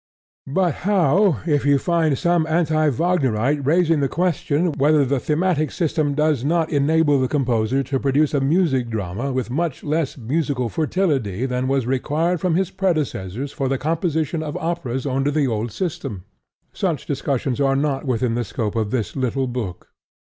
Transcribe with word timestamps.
But 0.47 0.73
how 0.89 1.41
if 1.45 1.63
you 1.63 1.77
find 1.77 2.17
some 2.17 2.47
anti 2.47 2.89
Wagnerite 2.89 3.63
raising 3.63 3.99
the 3.99 4.07
question 4.09 4.71
whether 4.71 5.05
the 5.05 5.19
thematic 5.19 5.69
system 5.69 6.15
does 6.15 6.43
not 6.43 6.71
enable 6.71 7.21
the 7.21 7.27
composer 7.27 7.83
to 7.83 7.99
produce 7.99 8.33
a 8.33 8.41
music 8.41 8.89
drama 8.89 9.31
with 9.31 9.51
much 9.51 9.83
less 9.83 10.17
musical 10.17 10.69
fertility 10.69 11.45
than 11.45 11.67
was 11.67 11.85
required 11.85 12.41
from 12.41 12.55
his 12.55 12.71
predecessors 12.71 13.51
for 13.51 13.67
the 13.69 13.77
composition 13.77 14.41
of 14.41 14.57
operas 14.57 15.05
under 15.05 15.29
the 15.29 15.45
old 15.45 15.71
system! 15.71 16.23
Such 16.73 17.05
discussions 17.05 17.61
are 17.61 17.75
not 17.75 18.03
within 18.03 18.33
the 18.33 18.43
scope 18.43 18.75
of 18.75 18.89
this 18.89 19.15
little 19.15 19.45
book. 19.45 19.89